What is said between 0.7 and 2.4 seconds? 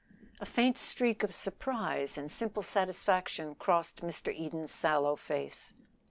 streak of surprise and